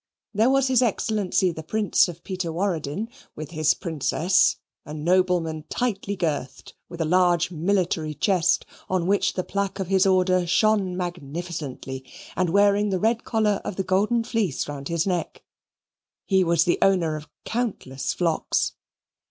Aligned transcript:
There 0.33 0.49
was 0.49 0.65
his 0.67 0.81
Excellency 0.81 1.51
the 1.51 1.61
Prince 1.61 2.07
of 2.07 2.23
Peterwaradin, 2.23 3.07
with 3.35 3.51
his 3.51 3.75
Princess 3.75 4.55
a 4.83 4.95
nobleman 4.95 5.65
tightly 5.69 6.17
girthed, 6.17 6.73
with 6.89 7.01
a 7.01 7.05
large 7.05 7.51
military 7.51 8.15
chest, 8.15 8.65
on 8.89 9.05
which 9.05 9.33
the 9.33 9.43
plaque 9.43 9.77
of 9.79 9.89
his 9.89 10.07
order 10.07 10.47
shone 10.47 10.97
magnificently, 10.97 12.03
and 12.35 12.49
wearing 12.49 12.89
the 12.89 12.97
red 12.97 13.23
collar 13.23 13.61
of 13.63 13.75
the 13.75 13.83
Golden 13.83 14.23
Fleece 14.23 14.67
round 14.67 14.87
his 14.87 15.05
neck. 15.05 15.43
He 16.25 16.43
was 16.43 16.63
the 16.63 16.79
owner 16.81 17.15
of 17.15 17.29
countless 17.45 18.11
flocks. 18.15 18.73